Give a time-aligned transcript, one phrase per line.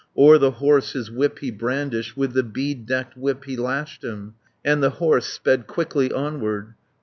[0.17, 4.33] O'er the horse his whip he brandished, With the bead decked whip he lashed him.
[4.65, 6.73] And the horse sped quickly onward.